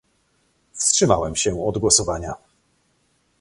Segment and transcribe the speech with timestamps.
[0.73, 2.33] Wstrzymałem się od głosowania